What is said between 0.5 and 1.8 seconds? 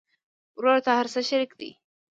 ورور ته هر څه شريک دي.